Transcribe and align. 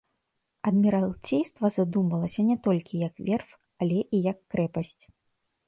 Адміралцейства 0.69 1.71
задумвалася 1.75 2.41
не 2.49 2.57
толькі 2.69 3.03
як 3.07 3.23
верф, 3.29 3.49
але 3.85 3.99
і 4.03 4.17
як 4.33 4.37
крэпасць. 4.55 5.01